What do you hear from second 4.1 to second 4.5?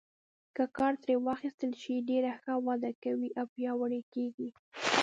کیږي.